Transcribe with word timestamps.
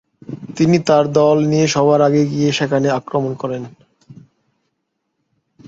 তিনি 0.57 0.77
তার 0.87 1.05
দল 1.13 1.37
নিয়ে 1.47 1.67
সবার 1.67 1.99
আগে 2.01 2.21
গিয়ে 2.25 2.49
সেখানে 2.51 2.87
আক্রমণ 2.99 3.31
করেন। 3.41 3.63